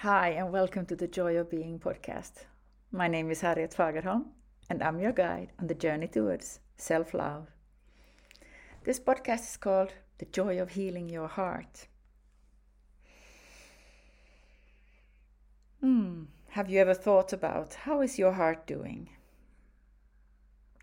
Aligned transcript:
Hi, 0.00 0.28
and 0.28 0.52
welcome 0.52 0.84
to 0.86 0.94
the 0.94 1.08
Joy 1.08 1.38
of 1.38 1.48
Being 1.48 1.78
podcast. 1.78 2.44
My 2.92 3.08
name 3.08 3.30
is 3.30 3.40
Harriet 3.40 3.74
Fagerholm, 3.74 4.26
and 4.68 4.82
I'm 4.82 5.00
your 5.00 5.12
guide 5.12 5.52
on 5.58 5.68
the 5.68 5.74
journey 5.74 6.06
towards 6.06 6.60
self 6.76 7.14
love. 7.14 7.46
This 8.84 9.00
podcast 9.00 9.48
is 9.48 9.56
called 9.56 9.94
The 10.18 10.26
Joy 10.26 10.60
of 10.60 10.72
Healing 10.72 11.08
Your 11.08 11.28
Heart. 11.28 11.88
Hmm, 15.80 16.24
have 16.50 16.68
you 16.68 16.78
ever 16.78 16.92
thought 16.92 17.32
about 17.32 17.72
how 17.72 18.02
is 18.02 18.18
your 18.18 18.32
heart 18.32 18.66
doing? 18.66 19.08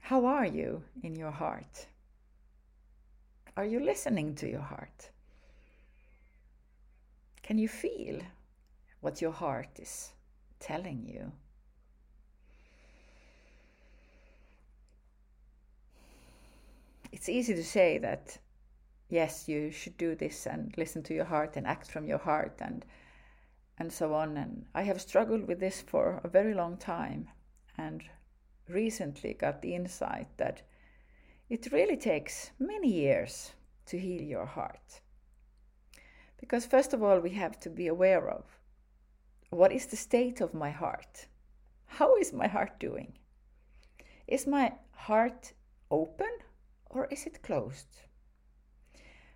How 0.02 0.25
are 0.25 0.48
you 0.48 0.82
in 1.04 1.16
your 1.16 1.32
heart? 1.32 1.86
Are 3.55 3.66
you 3.66 3.80
listening 3.80 4.34
to 4.38 4.50
your 4.50 4.61
heart? 4.61 5.11
Can 7.43 7.59
you 7.59 7.68
feel 7.68 8.20
what 9.04 9.22
your 9.22 9.32
heart 9.32 9.80
is 9.80 10.14
telling 10.59 11.04
you. 11.05 11.30
It's 17.12 17.27
easy 17.27 17.54
to 17.54 17.63
say 17.63 17.98
that, 17.98 18.38
yes, 19.10 19.50
you 19.50 19.72
should 19.72 19.98
do 19.98 20.16
this 20.16 20.48
and 20.48 20.74
listen 20.77 21.04
to 21.04 21.13
your 21.13 21.26
heart 21.26 21.58
and 21.58 21.68
act 21.68 21.91
from 21.91 22.08
your 22.08 22.18
heart 22.18 22.55
and 22.60 22.86
and 23.77 23.91
so 23.91 24.13
on. 24.13 24.38
And 24.38 24.66
I 24.74 24.84
have 24.84 25.02
struggled 25.02 25.48
with 25.48 25.60
this 25.60 25.82
for 25.82 26.22
a 26.24 26.30
very 26.30 26.54
long 26.54 26.77
time 26.77 27.27
and 27.77 28.04
recently 28.70 29.34
got 29.34 29.62
the 29.62 29.76
insight 29.76 30.27
that 30.38 30.62
it 31.49 31.72
really 31.74 31.98
takes 31.98 32.52
many 32.58 32.90
years 32.90 33.52
to 33.88 33.99
heal 33.99 34.22
your 34.22 34.46
heart. 34.46 35.02
Because, 36.38 36.66
first 36.66 36.94
of 36.94 37.04
all, 37.04 37.20
we 37.20 37.32
have 37.32 37.60
to 37.62 37.70
be 37.70 37.88
aware 37.88 38.30
of 38.30 38.46
what 39.53 39.71
is 39.71 39.85
the 39.85 39.95
state 39.95 40.41
of 40.41 40.53
my 40.53 40.71
heart? 40.71 41.27
How 41.85 42.15
is 42.15 42.34
my 42.34 42.48
heart 42.48 42.79
doing? 42.79 43.18
Is 44.27 44.48
my 44.48 44.73
heart 44.91 45.54
open 45.91 46.32
or 46.85 47.07
is 47.12 47.26
it 47.26 47.43
closed? 47.43 48.01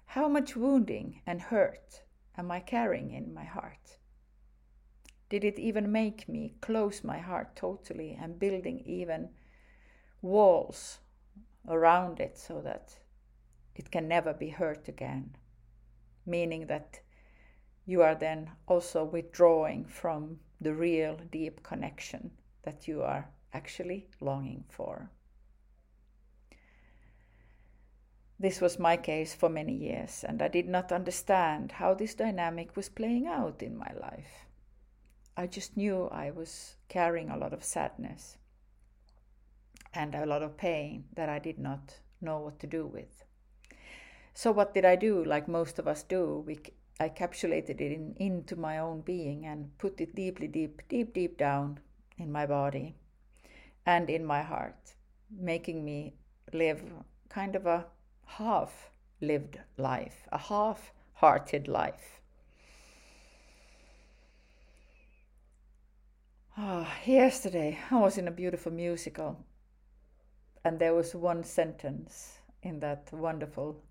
How 0.05 0.27
much 0.27 0.55
wounding 0.55 1.21
and 1.27 1.41
hurt 1.41 2.03
am 2.37 2.49
I 2.51 2.59
carrying 2.61 3.11
in 3.11 3.33
my 3.33 3.43
heart? 3.43 3.97
Did 5.29 5.43
it 5.43 5.59
even 5.59 5.91
make 5.91 6.29
me 6.29 6.55
close 6.61 7.03
my 7.03 7.19
heart 7.19 7.55
totally 7.55 8.17
and 8.19 8.39
building 8.39 8.79
even 8.85 9.29
walls 10.21 10.99
around 11.67 12.19
it 12.19 12.37
so 12.37 12.61
that 12.61 12.97
it 13.75 13.91
can 13.91 14.07
never 14.07 14.33
be 14.33 14.49
hurt 14.49 14.87
again? 14.87 15.35
Meaning 16.25 16.67
that 16.67 17.01
you 17.87 18.01
are 18.03 18.15
then 18.15 18.51
also 18.67 19.03
withdrawing 19.03 19.85
from 19.85 20.37
the 20.59 20.73
real 20.73 21.17
deep 21.31 21.63
connection 21.63 22.29
that 22.63 22.87
you 22.87 23.01
are 23.01 23.29
actually 23.53 24.05
longing 24.19 24.65
for. 24.67 25.09
This 28.39 28.61
was 28.61 28.77
my 28.77 28.97
case 28.97 29.33
for 29.33 29.49
many 29.49 29.73
years, 29.73 30.23
and 30.27 30.41
I 30.41 30.49
did 30.49 30.67
not 30.67 30.91
understand 30.91 31.71
how 31.71 31.93
this 31.95 32.13
dynamic 32.13 32.75
was 32.75 32.89
playing 32.89 33.25
out 33.25 33.63
in 33.63 33.75
my 33.75 33.91
life. 33.99 34.45
I 35.35 35.47
just 35.47 35.77
knew 35.77 36.09
I 36.11 36.29
was 36.29 36.75
carrying 36.89 37.29
a 37.29 37.37
lot 37.37 37.53
of 37.53 37.63
sadness 37.63 38.37
and 39.93 40.13
a 40.13 40.25
lot 40.25 40.43
of 40.43 40.57
pain 40.57 41.05
that 41.15 41.29
I 41.29 41.39
did 41.39 41.57
not 41.57 41.99
know 42.21 42.39
what 42.39 42.59
to 42.59 42.67
do 42.67 42.85
with. 42.85 43.23
So, 44.33 44.51
what 44.51 44.73
did 44.73 44.85
I 44.85 44.95
do? 44.97 45.23
Like 45.23 45.47
most 45.47 45.79
of 45.79 45.87
us 45.87 46.03
do, 46.03 46.43
we 46.45 46.59
I 46.99 47.09
capsulated 47.09 47.79
it 47.81 47.91
in, 47.91 48.15
into 48.17 48.55
my 48.55 48.79
own 48.79 49.01
being 49.01 49.45
and 49.45 49.77
put 49.77 50.01
it 50.01 50.15
deeply, 50.15 50.47
deep, 50.47 50.81
deep, 50.89 51.13
deep 51.13 51.37
down 51.37 51.79
in 52.17 52.31
my 52.31 52.45
body 52.45 52.95
and 53.85 54.09
in 54.09 54.25
my 54.25 54.41
heart, 54.41 54.95
making 55.29 55.85
me 55.85 56.15
live 56.53 56.81
kind 57.29 57.55
of 57.55 57.65
a 57.65 57.85
half 58.25 58.89
lived 59.21 59.59
life, 59.77 60.27
a 60.31 60.37
half 60.37 60.91
hearted 61.13 61.67
life. 61.67 62.19
Oh, 66.57 66.87
yesterday 67.05 67.77
I 67.91 67.99
was 67.99 68.17
in 68.17 68.27
a 68.27 68.31
beautiful 68.31 68.71
musical, 68.71 69.45
and 70.65 70.79
there 70.79 70.95
was 70.95 71.13
one 71.13 71.43
sentence 71.43 72.39
in 72.63 72.79
that 72.79 73.09
wonderful 73.13 73.83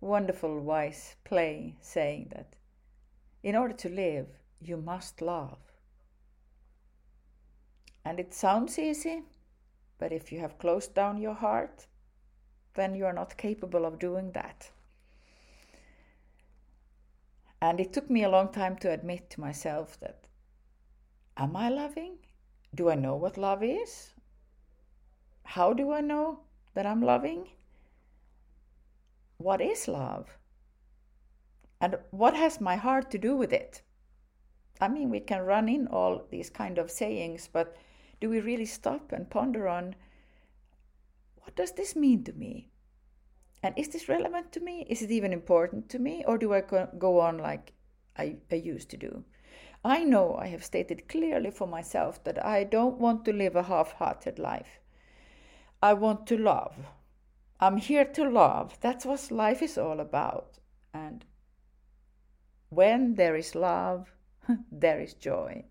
wonderful, 0.00 0.60
wise 0.60 1.16
play 1.24 1.76
saying 1.80 2.32
that 2.34 2.56
in 3.42 3.56
order 3.56 3.74
to 3.74 3.88
live, 3.88 4.26
you 4.60 4.76
must 4.76 5.22
love. 5.22 5.58
And 8.04 8.18
it 8.18 8.34
sounds 8.34 8.78
easy, 8.78 9.22
but 9.98 10.12
if 10.12 10.32
you 10.32 10.40
have 10.40 10.58
closed 10.58 10.94
down 10.94 11.20
your 11.20 11.34
heart, 11.34 11.86
then 12.74 12.94
you 12.94 13.04
are 13.04 13.12
not 13.12 13.36
capable 13.36 13.84
of 13.84 13.98
doing 13.98 14.32
that. 14.32 14.70
And 17.62 17.78
it 17.78 17.92
took 17.92 18.08
me 18.08 18.24
a 18.24 18.28
long 18.30 18.48
time 18.52 18.76
to 18.78 18.90
admit 18.90 19.28
to 19.30 19.40
myself 19.40 20.00
that 20.00 20.26
am 21.36 21.56
I 21.56 21.68
loving? 21.68 22.18
Do 22.74 22.88
I 22.88 22.94
know 22.94 23.16
what 23.16 23.36
love 23.36 23.62
is? 23.62 24.14
How 25.44 25.72
do 25.72 25.92
I 25.92 26.00
know 26.00 26.40
that 26.74 26.86
I'm 26.86 27.02
loving? 27.02 27.48
What 29.40 29.62
is 29.62 29.88
love? 29.88 30.36
And 31.80 31.96
what 32.10 32.36
has 32.36 32.60
my 32.60 32.76
heart 32.76 33.10
to 33.10 33.18
do 33.18 33.34
with 33.34 33.54
it? 33.54 33.80
I 34.82 34.88
mean, 34.88 35.08
we 35.08 35.20
can 35.20 35.40
run 35.40 35.66
in 35.66 35.86
all 35.86 36.26
these 36.30 36.50
kind 36.50 36.76
of 36.76 36.90
sayings, 36.90 37.48
but 37.50 37.74
do 38.20 38.28
we 38.28 38.40
really 38.40 38.66
stop 38.66 39.12
and 39.12 39.30
ponder 39.30 39.66
on 39.66 39.96
what 41.36 41.56
does 41.56 41.72
this 41.72 41.96
mean 41.96 42.22
to 42.24 42.34
me? 42.34 42.68
And 43.62 43.74
is 43.78 43.88
this 43.88 44.10
relevant 44.10 44.52
to 44.52 44.60
me? 44.60 44.86
Is 44.90 45.00
it 45.00 45.10
even 45.10 45.32
important 45.32 45.88
to 45.88 45.98
me? 45.98 46.22
Or 46.26 46.36
do 46.36 46.52
I 46.52 46.60
go 46.60 47.20
on 47.20 47.38
like 47.38 47.72
I, 48.18 48.36
I 48.50 48.56
used 48.56 48.90
to 48.90 48.98
do? 48.98 49.24
I 49.82 50.04
know 50.04 50.36
I 50.36 50.48
have 50.48 50.64
stated 50.64 51.08
clearly 51.08 51.50
for 51.50 51.66
myself 51.66 52.22
that 52.24 52.44
I 52.44 52.64
don't 52.64 52.98
want 52.98 53.24
to 53.24 53.32
live 53.32 53.56
a 53.56 53.62
half 53.62 53.92
hearted 53.92 54.38
life. 54.38 54.80
I 55.82 55.94
want 55.94 56.26
to 56.26 56.36
love. 56.36 56.74
I'm 57.62 57.76
here 57.76 58.06
to 58.06 58.28
love. 58.28 58.78
That's 58.80 59.04
what 59.04 59.30
life 59.30 59.60
is 59.60 59.76
all 59.76 60.00
about. 60.00 60.58
And 60.94 61.26
when 62.70 63.16
there 63.16 63.36
is 63.36 63.54
love, 63.54 64.10
there 64.72 64.98
is 64.98 65.12
joy. 65.12 65.64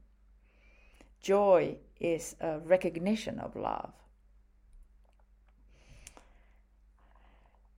Joy 1.20 1.78
is 2.00 2.36
a 2.40 2.60
recognition 2.60 3.40
of 3.40 3.56
love. 3.56 3.92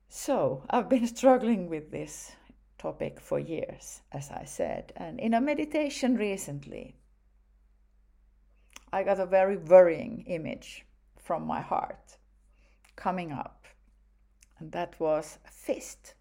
So, 0.09 0.65
I've 0.69 0.89
been 0.89 1.07
struggling 1.15 1.69
with 1.69 1.89
this 1.89 2.33
topic 2.77 3.21
for 3.21 3.39
years, 3.39 4.01
as 4.11 4.29
I 4.29 4.43
said, 4.43 4.91
and 4.97 5.19
in 5.19 5.33
a 5.33 5.39
meditation 5.39 6.17
recently, 6.17 6.95
I 8.91 9.03
got 9.03 9.19
a 9.19 9.25
very 9.25 9.55
worrying 9.55 10.25
image 10.27 10.85
from 11.17 11.45
my 11.45 11.61
heart 11.61 12.17
coming 12.97 13.31
up 13.31 13.60
and 14.61 14.71
that 14.71 14.99
was 14.99 15.39
a 15.43 15.51
fist 15.51 16.13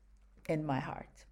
in 0.49 0.65
my 0.65 0.81
heart. 0.81 1.27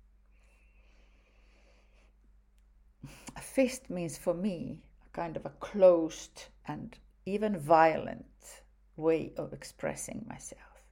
A 3.34 3.40
fist 3.40 3.88
means 3.88 4.18
for 4.18 4.34
me 4.34 4.82
a 5.06 5.16
kind 5.16 5.34
of 5.36 5.46
a 5.46 5.54
closed 5.60 6.44
and 6.66 6.98
even 7.24 7.56
violent 7.56 8.62
way 8.96 9.32
of 9.38 9.54
expressing 9.54 10.26
myself. 10.28 10.84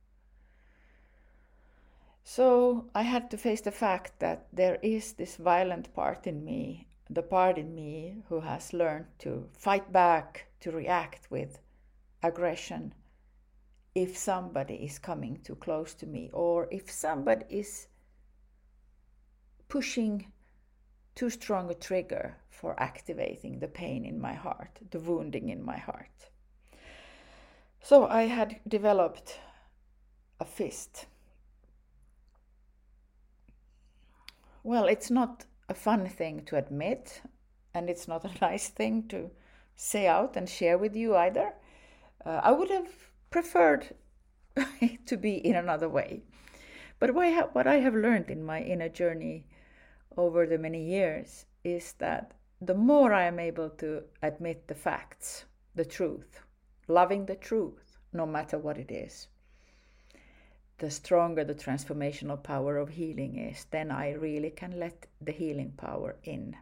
So 2.24 2.86
I 2.94 3.02
had 3.02 3.30
to 3.30 3.36
face 3.36 3.60
the 3.60 3.70
fact 3.70 4.18
that 4.20 4.46
there 4.52 4.78
is 4.82 5.12
this 5.12 5.36
violent 5.36 5.94
part 5.94 6.26
in 6.26 6.44
me, 6.44 6.88
the 7.10 7.22
part 7.22 7.58
in 7.58 7.74
me 7.74 8.22
who 8.28 8.40
has 8.40 8.72
learned 8.72 9.06
to 9.18 9.48
fight 9.52 9.92
back, 9.92 10.46
to 10.60 10.72
react 10.72 11.30
with 11.30 11.60
aggression 12.22 12.94
if 13.96 14.14
somebody 14.14 14.74
is 14.74 14.98
coming 14.98 15.40
too 15.42 15.54
close 15.56 15.94
to 15.94 16.06
me 16.06 16.28
or 16.34 16.68
if 16.70 16.90
somebody 16.90 17.46
is 17.48 17.88
pushing 19.68 20.30
too 21.14 21.30
strong 21.30 21.70
a 21.70 21.74
trigger 21.74 22.36
for 22.50 22.78
activating 22.78 23.58
the 23.58 23.66
pain 23.66 24.04
in 24.04 24.20
my 24.20 24.34
heart, 24.34 24.78
the 24.90 25.00
wounding 25.00 25.48
in 25.48 25.64
my 25.64 25.78
heart. 25.78 26.28
So 27.80 28.06
I 28.06 28.24
had 28.24 28.60
developed 28.68 29.40
a 30.40 30.44
fist. 30.44 31.06
Well, 34.62 34.84
it's 34.84 35.10
not 35.10 35.46
a 35.70 35.74
fun 35.74 36.06
thing 36.06 36.44
to 36.46 36.56
admit, 36.56 37.22
and 37.72 37.88
it's 37.88 38.06
not 38.06 38.26
a 38.26 38.38
nice 38.42 38.68
thing 38.68 39.08
to 39.08 39.30
say 39.74 40.06
out 40.06 40.36
and 40.36 40.46
share 40.46 40.76
with 40.76 40.94
you 40.94 41.16
either. 41.16 41.54
Uh, 42.26 42.40
I 42.42 42.52
would 42.52 42.70
have 42.70 42.90
preferred 43.36 43.94
to 45.04 45.14
be 45.18 45.34
in 45.46 45.56
another 45.56 45.90
way. 45.90 46.22
But 46.98 47.12
what 47.12 47.66
I 47.66 47.74
have 47.74 47.94
learned 47.94 48.30
in 48.30 48.42
my 48.42 48.62
inner 48.62 48.88
journey 48.88 49.46
over 50.16 50.46
the 50.46 50.56
many 50.56 50.82
years 50.82 51.44
is 51.62 51.92
that 51.98 52.32
the 52.62 52.72
more 52.72 53.12
I 53.12 53.24
am 53.24 53.38
able 53.38 53.68
to 53.68 54.04
admit 54.22 54.68
the 54.68 54.74
facts, 54.74 55.44
the 55.74 55.84
truth, 55.84 56.40
loving 56.88 57.26
the 57.26 57.36
truth, 57.36 57.98
no 58.10 58.24
matter 58.24 58.56
what 58.56 58.78
it 58.78 58.90
is, 58.90 59.28
the 60.78 60.90
stronger 60.90 61.44
the 61.44 61.54
transformational 61.54 62.42
power 62.42 62.78
of 62.78 62.88
healing 62.88 63.36
is, 63.36 63.66
then 63.70 63.90
I 63.90 64.12
really 64.12 64.48
can 64.48 64.80
let 64.80 65.08
the 65.20 65.32
healing 65.32 65.72
power 65.76 66.16
in. 66.24 66.56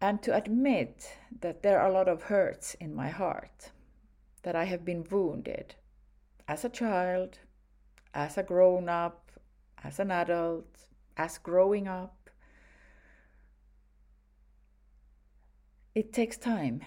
And 0.00 0.22
to 0.22 0.34
admit 0.34 1.18
that 1.40 1.62
there 1.62 1.78
are 1.78 1.88
a 1.88 1.92
lot 1.92 2.08
of 2.08 2.22
hurts 2.22 2.74
in 2.74 2.94
my 2.94 3.10
heart, 3.10 3.70
that 4.42 4.56
I 4.56 4.64
have 4.64 4.84
been 4.84 5.04
wounded 5.10 5.74
as 6.48 6.64
a 6.64 6.70
child, 6.70 7.38
as 8.14 8.38
a 8.38 8.42
grown 8.42 8.88
up, 8.88 9.30
as 9.84 9.98
an 9.98 10.10
adult, 10.10 10.86
as 11.16 11.38
growing 11.38 11.86
up. 11.86 12.30
It 15.94 16.12
takes 16.12 16.38
time 16.38 16.82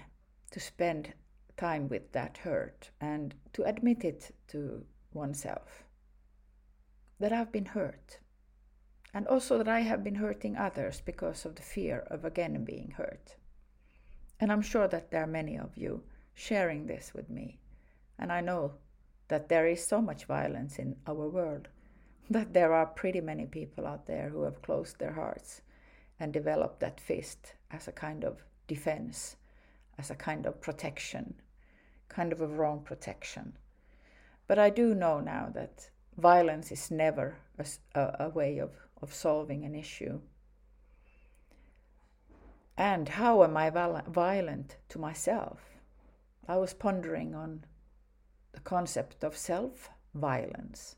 to 0.52 0.60
spend 0.60 1.14
time 1.56 1.88
with 1.88 2.12
that 2.14 2.38
hurt 2.38 2.90
and 3.00 3.36
to 3.54 3.64
admit 3.64 4.04
it 4.04 4.36
to 4.48 4.86
oneself 5.14 5.84
that 7.20 7.32
I've 7.32 7.52
been 7.52 7.66
hurt. 7.66 8.20
And 9.14 9.28
also 9.28 9.58
that 9.60 9.68
I 9.68 9.82
have 9.82 10.04
been 10.04 10.16
hurting 10.16 10.58
others 10.58 11.02
because 11.06 11.46
of 11.46 11.56
the 11.56 11.62
fear 11.62 12.00
of 12.08 12.26
again 12.26 12.64
being 12.64 12.92
hurt. 12.98 13.36
And 14.40 14.52
I'm 14.52 14.62
sure 14.62 14.88
that 14.88 15.12
there 15.12 15.24
are 15.24 15.28
many 15.28 15.58
of 15.58 15.78
you 15.78 16.04
sharing 16.34 16.88
this 16.88 17.14
with 17.14 17.30
me. 17.30 17.60
And 18.18 18.32
I 18.32 18.42
know 18.42 18.74
that 19.28 19.50
there 19.50 19.68
is 19.68 19.86
so 19.86 20.02
much 20.02 20.26
violence 20.26 20.80
in 20.80 20.96
our 21.08 21.30
world 21.30 21.68
that 22.30 22.54
there 22.54 22.74
are 22.74 22.86
pretty 22.86 23.22
many 23.22 23.46
people 23.46 23.86
out 23.86 24.08
there 24.08 24.30
who 24.30 24.44
have 24.44 24.62
closed 24.62 25.00
their 25.00 25.14
hearts 25.14 25.62
and 26.20 26.32
developed 26.32 26.80
that 26.80 27.00
fist 27.00 27.54
as 27.72 27.88
a 27.88 27.92
kind 27.92 28.24
of 28.24 28.44
defense, 28.68 29.36
as 29.98 30.10
a 30.10 30.16
kind 30.16 30.46
of 30.46 30.62
protection, 30.62 31.36
kind 32.08 32.32
of 32.32 32.42
a 32.42 32.48
wrong 32.48 32.82
protection. 32.82 33.58
But 34.48 34.60
I 34.60 34.70
do 34.70 34.94
know 34.94 35.20
now 35.20 35.50
that 35.54 35.90
violence 36.18 36.72
is 36.72 36.92
never 36.92 37.38
a, 37.58 37.66
a, 38.00 38.26
a 38.26 38.30
way 38.30 38.60
of, 38.60 38.72
of 39.04 39.14
solving 39.14 39.66
an 39.66 39.76
issue. 39.76 40.22
And 42.78 43.10
how 43.10 43.44
am 43.44 43.58
I 43.58 43.70
violent 43.70 44.78
to 44.90 44.98
myself? 44.98 45.60
I 46.48 46.56
was 46.56 46.74
pondering 46.74 47.36
on 47.36 47.66
the 48.54 48.62
concept 48.62 49.24
of 49.24 49.38
self 49.38 49.90
violence 50.16 50.96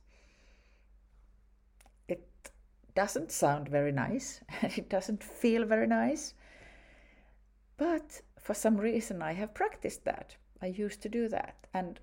It 2.07 2.27
doesn't 2.93 3.31
sound 3.31 3.67
very 3.69 3.91
nice 3.91 4.41
and 4.61 4.71
it 4.77 4.87
doesn't 4.89 5.23
feel 5.23 5.65
very 5.65 5.87
nice. 5.87 6.33
But 7.77 8.21
for 8.39 8.53
some 8.53 8.77
reason, 8.77 9.21
I 9.21 9.33
have 9.33 9.53
practiced 9.53 10.05
that. 10.05 10.35
I 10.61 10.67
used 10.67 11.01
to 11.01 11.09
do 11.09 11.27
that. 11.29 11.67
And 11.73 11.99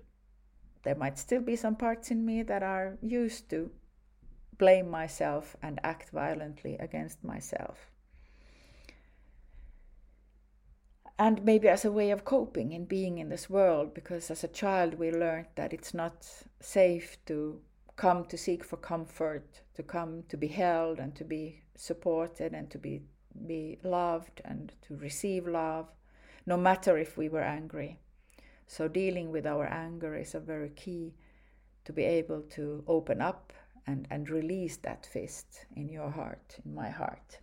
there 0.83 0.95
might 0.95 1.17
still 1.17 1.41
be 1.41 1.55
some 1.55 1.75
parts 1.75 2.11
in 2.11 2.25
me 2.25 2.43
that 2.43 2.61
are 2.61 2.97
used 3.01 3.49
to 3.49 3.71
blame 4.57 4.89
myself 4.89 5.55
and 5.61 5.79
act 5.83 6.09
violently 6.11 6.77
against 6.79 7.23
myself. 7.23 7.91
And 11.19 11.45
maybe 11.45 11.67
as 11.67 11.85
a 11.85 11.91
way 11.91 12.09
of 12.09 12.25
coping 12.25 12.71
in 12.71 12.85
being 12.85 13.19
in 13.19 13.29
this 13.29 13.49
world, 13.49 13.93
because 13.93 14.31
as 14.31 14.43
a 14.43 14.47
child 14.47 14.95
we 14.95 15.11
learned 15.11 15.47
that 15.55 15.73
it's 15.73 15.93
not 15.93 16.27
safe 16.59 17.17
to 17.25 17.61
come 17.95 18.25
to 18.25 18.37
seek 18.37 18.63
for 18.63 18.77
comfort, 18.77 19.61
to 19.75 19.83
come 19.83 20.23
to 20.29 20.37
be 20.37 20.47
held 20.47 20.99
and 20.99 21.15
to 21.15 21.23
be 21.23 21.61
supported 21.75 22.53
and 22.53 22.69
to 22.71 22.77
be, 22.77 23.01
be 23.45 23.77
loved 23.83 24.41
and 24.43 24.73
to 24.81 24.95
receive 24.95 25.47
love, 25.47 25.87
no 26.45 26.57
matter 26.57 26.97
if 26.97 27.15
we 27.15 27.29
were 27.29 27.43
angry. 27.43 27.99
So, 28.65 28.87
dealing 28.87 29.31
with 29.31 29.45
our 29.45 29.65
anger 29.65 30.15
is 30.15 30.33
a 30.33 30.39
very 30.39 30.69
key 30.69 31.13
to 31.85 31.93
be 31.93 32.03
able 32.03 32.41
to 32.41 32.83
open 32.87 33.21
up 33.21 33.53
and, 33.85 34.07
and 34.09 34.29
release 34.29 34.77
that 34.77 35.05
fist 35.05 35.65
in 35.75 35.89
your 35.89 36.09
heart, 36.09 36.57
in 36.65 36.73
my 36.73 36.89
heart. 36.89 37.39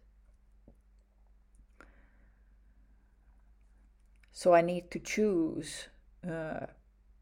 So, 4.33 4.55
I 4.55 4.63
need 4.63 4.91
to 4.91 4.99
choose 4.99 5.89
uh, 6.29 6.67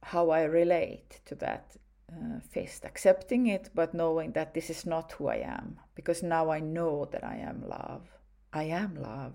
how 0.03 0.31
I 0.31 0.43
relate 0.43 1.21
to 1.27 1.35
that 1.37 1.77
uh, 2.13 2.41
fist, 2.51 2.85
accepting 2.85 3.47
it, 3.49 3.71
but 3.75 3.93
knowing 3.93 4.33
that 4.33 4.55
this 4.55 4.71
is 4.71 4.87
not 4.87 5.13
who 5.13 5.29
I 5.29 5.37
am, 5.37 5.79
because 5.95 6.23
now 6.23 6.51
I 6.51 6.61
know 6.61 7.09
that 7.13 7.25
I 7.25 7.37
am 7.37 7.69
love. 7.69 8.09
I 8.53 8.65
am 8.65 8.95
love. 8.95 9.35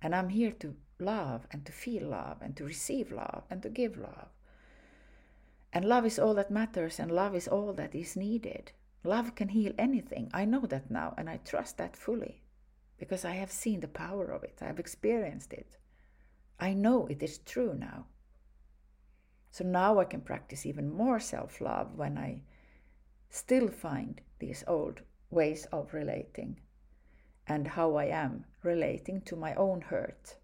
And 0.00 0.14
I'm 0.14 0.28
here 0.28 0.52
to 0.52 0.74
love 0.98 1.46
and 1.50 1.64
to 1.66 1.72
feel 1.72 2.08
love 2.08 2.38
and 2.40 2.56
to 2.56 2.64
receive 2.64 3.10
love 3.10 3.42
and 3.50 3.62
to 3.62 3.68
give 3.68 3.96
love. 3.96 4.28
And 5.72 5.84
love 5.84 6.06
is 6.06 6.18
all 6.18 6.34
that 6.34 6.50
matters 6.50 7.00
and 7.00 7.10
love 7.10 7.34
is 7.34 7.48
all 7.48 7.72
that 7.72 7.94
is 7.94 8.16
needed. 8.16 8.72
Love 9.06 9.34
can 9.34 9.50
heal 9.50 9.72
anything. 9.78 10.30
I 10.32 10.46
know 10.46 10.64
that 10.64 10.90
now 10.90 11.14
and 11.18 11.28
I 11.28 11.36
trust 11.36 11.76
that 11.76 11.94
fully 11.94 12.40
because 12.96 13.22
I 13.22 13.32
have 13.32 13.52
seen 13.52 13.80
the 13.80 13.88
power 13.88 14.30
of 14.30 14.42
it. 14.42 14.58
I 14.62 14.64
have 14.64 14.78
experienced 14.78 15.52
it. 15.52 15.76
I 16.58 16.72
know 16.72 17.06
it 17.08 17.22
is 17.22 17.36
true 17.38 17.74
now. 17.74 18.06
So 19.50 19.62
now 19.62 19.98
I 19.98 20.06
can 20.06 20.22
practice 20.22 20.64
even 20.64 20.90
more 20.90 21.20
self 21.20 21.60
love 21.60 21.94
when 21.96 22.16
I 22.16 22.44
still 23.28 23.68
find 23.68 24.22
these 24.38 24.64
old 24.66 25.02
ways 25.30 25.66
of 25.66 25.92
relating 25.92 26.60
and 27.46 27.68
how 27.68 27.96
I 27.96 28.06
am 28.06 28.46
relating 28.62 29.20
to 29.22 29.36
my 29.36 29.54
own 29.54 29.82
hurt. 29.82 30.36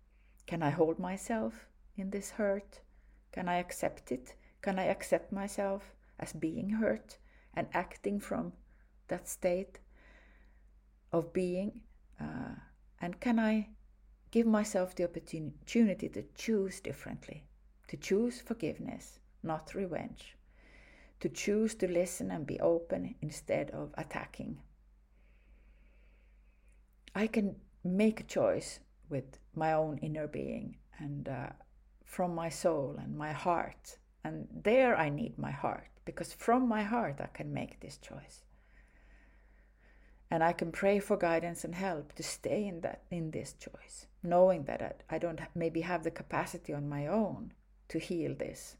Can 0.46 0.62
I 0.62 0.68
hold 0.70 0.98
myself 0.98 1.66
in 1.96 2.10
this 2.10 2.30
hurt? 2.32 2.80
Can 3.32 3.48
I 3.48 3.56
accept 3.56 4.12
it? 4.12 4.34
Can 4.60 4.78
I 4.78 4.84
accept 4.84 5.32
myself 5.32 5.94
as 6.18 6.34
being 6.34 6.68
hurt 6.68 7.16
and 7.54 7.66
acting 7.72 8.20
from 8.20 8.52
that 9.08 9.28
state 9.28 9.78
of 11.12 11.32
being? 11.32 11.80
Uh, 12.20 12.54
and 13.00 13.20
can 13.20 13.38
I 13.38 13.68
give 14.30 14.46
myself 14.46 14.94
the 14.94 15.04
opportunity 15.04 16.08
to 16.08 16.22
choose 16.34 16.80
differently? 16.80 17.44
to 17.90 17.96
choose 17.96 18.40
forgiveness, 18.40 19.18
not 19.42 19.74
revenge, 19.74 20.36
to 21.18 21.28
choose 21.28 21.74
to 21.74 21.88
listen 21.88 22.30
and 22.30 22.46
be 22.46 22.60
open 22.60 23.16
instead 23.20 23.68
of 23.72 23.90
attacking. 23.98 24.56
I 27.16 27.26
can 27.26 27.56
make 27.82 28.20
a 28.20 28.30
choice 28.38 28.78
with 29.08 29.40
my 29.56 29.72
own 29.72 29.98
inner 29.98 30.28
being 30.28 30.76
and 31.00 31.28
uh, 31.28 31.48
from 32.04 32.32
my 32.32 32.48
soul 32.48 32.94
and 33.02 33.18
my 33.18 33.32
heart. 33.32 33.98
And 34.22 34.46
there 34.62 34.96
I 34.96 35.08
need 35.08 35.36
my 35.36 35.50
heart 35.50 35.90
because 36.10 36.32
from 36.32 36.68
my 36.68 36.82
heart 36.82 37.20
I 37.20 37.26
can 37.26 37.52
make 37.52 37.80
this 37.80 37.96
choice. 37.98 38.44
And 40.30 40.44
I 40.44 40.52
can 40.52 40.70
pray 40.70 41.00
for 41.00 41.16
guidance 41.16 41.64
and 41.64 41.74
help 41.74 42.12
to 42.14 42.22
stay 42.22 42.66
in 42.66 42.80
that 42.82 43.02
in 43.10 43.30
this 43.30 43.52
choice, 43.54 44.06
knowing 44.22 44.64
that 44.64 44.82
I, 44.82 45.16
I 45.16 45.18
don't 45.18 45.40
maybe 45.54 45.80
have 45.80 46.04
the 46.04 46.10
capacity 46.10 46.72
on 46.72 46.88
my 46.88 47.06
own 47.06 47.52
to 47.88 47.98
heal 47.98 48.34
this, 48.34 48.76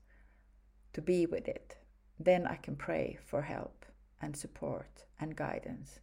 to 0.92 1.02
be 1.02 1.26
with 1.26 1.49
it, 1.49 1.76
then 2.18 2.46
I 2.46 2.56
can 2.56 2.76
pray 2.76 3.18
for 3.25 3.42
help 3.42 3.84
and 4.20 4.37
support 4.37 5.04
and 5.18 5.34
guidance 5.34 6.00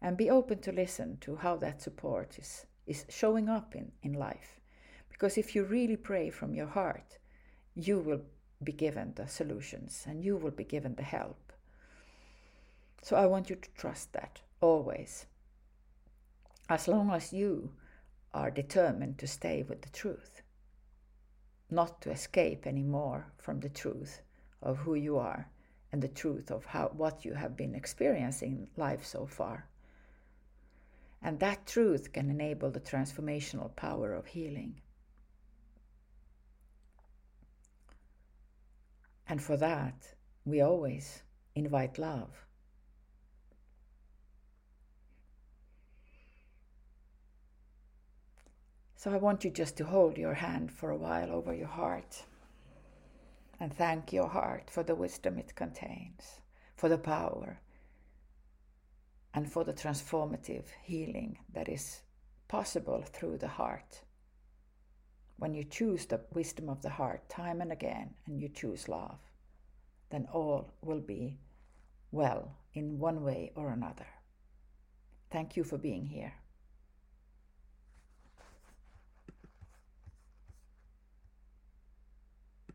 and 0.00 0.16
be 0.16 0.30
open 0.30 0.60
to 0.60 0.72
listen 0.72 1.18
to 1.22 1.36
how 1.36 1.56
that 1.56 1.82
support 1.82 2.38
is, 2.38 2.66
is 2.86 3.04
showing 3.08 3.48
up 3.48 3.74
in, 3.74 3.92
in 4.02 4.12
life. 4.12 4.60
Because 5.08 5.38
if 5.38 5.54
you 5.54 5.64
really 5.64 5.96
pray 5.96 6.30
from 6.30 6.54
your 6.54 6.66
heart, 6.66 7.18
you 7.74 7.98
will 7.98 8.20
be 8.62 8.72
given 8.72 9.12
the 9.14 9.28
solutions 9.28 10.04
and 10.06 10.24
you 10.24 10.36
will 10.36 10.50
be 10.50 10.64
given 10.64 10.94
the 10.94 11.02
help. 11.02 11.52
So 13.02 13.16
I 13.16 13.26
want 13.26 13.50
you 13.50 13.56
to 13.56 13.68
trust 13.76 14.12
that 14.12 14.40
always. 14.60 15.26
As 16.68 16.88
long 16.88 17.10
as 17.10 17.32
you 17.32 17.72
are 18.34 18.50
determined 18.50 19.18
to 19.18 19.26
stay 19.26 19.62
with 19.62 19.82
the 19.82 19.90
truth 19.90 20.42
not 21.70 22.00
to 22.00 22.10
escape 22.10 22.66
anymore 22.66 23.26
from 23.38 23.60
the 23.60 23.68
truth 23.68 24.22
of 24.62 24.78
who 24.78 24.94
you 24.94 25.18
are 25.18 25.48
and 25.92 26.02
the 26.02 26.08
truth 26.08 26.50
of 26.50 26.64
how 26.66 26.88
what 26.88 27.24
you 27.24 27.34
have 27.34 27.56
been 27.56 27.74
experiencing 27.74 28.52
in 28.52 28.68
life 28.76 29.04
so 29.04 29.26
far. 29.26 29.68
And 31.22 31.40
that 31.40 31.66
truth 31.66 32.12
can 32.12 32.30
enable 32.30 32.70
the 32.70 32.80
transformational 32.80 33.74
power 33.74 34.12
of 34.12 34.26
healing. 34.26 34.80
And 39.28 39.42
for 39.42 39.56
that, 39.56 40.14
we 40.44 40.60
always 40.60 41.22
invite 41.54 41.98
love. 41.98 42.30
So 48.96 49.12
I 49.12 49.18
want 49.18 49.44
you 49.44 49.50
just 49.50 49.76
to 49.76 49.84
hold 49.84 50.16
your 50.16 50.34
hand 50.34 50.72
for 50.72 50.90
a 50.90 50.96
while 50.96 51.30
over 51.30 51.54
your 51.54 51.68
heart 51.68 52.24
and 53.60 53.72
thank 53.72 54.12
your 54.12 54.28
heart 54.28 54.70
for 54.70 54.82
the 54.82 54.94
wisdom 54.94 55.38
it 55.38 55.54
contains, 55.54 56.40
for 56.76 56.88
the 56.88 56.98
power, 56.98 57.60
and 59.32 59.50
for 59.50 59.64
the 59.64 59.72
transformative 59.72 60.64
healing 60.82 61.38
that 61.52 61.68
is 61.68 62.02
possible 62.48 63.02
through 63.02 63.38
the 63.38 63.48
heart. 63.48 64.02
When 65.38 65.54
you 65.54 65.64
choose 65.64 66.06
the 66.06 66.20
wisdom 66.32 66.68
of 66.68 66.82
the 66.82 66.90
heart 66.90 67.28
time 67.28 67.60
and 67.60 67.70
again 67.70 68.14
and 68.26 68.40
you 68.40 68.48
choose 68.48 68.88
love, 68.88 69.18
then 70.10 70.26
all 70.32 70.72
will 70.82 71.00
be 71.00 71.38
well 72.10 72.56
in 72.72 72.98
one 72.98 73.22
way 73.22 73.52
or 73.54 73.70
another. 73.70 74.06
Thank 75.30 75.56
you 75.56 75.64
for 75.64 75.76
being 75.76 76.06
here. 76.06 76.32